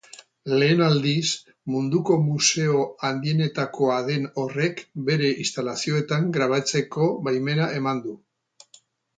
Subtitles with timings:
[0.61, 1.27] Lehen aldiz
[1.73, 8.17] munduko museo handienetakoa den horrek bere instalazioetan grabatzeko baimena eman du.